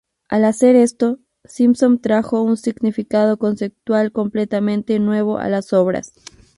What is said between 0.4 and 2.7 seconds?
hacer esto, Simpson trajo un